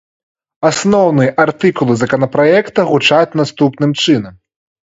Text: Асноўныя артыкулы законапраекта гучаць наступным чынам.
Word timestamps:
Асноўныя 0.69 1.35
артыкулы 1.43 1.93
законапраекта 2.01 2.89
гучаць 2.93 3.37
наступным 3.41 3.91
чынам. 4.07 4.35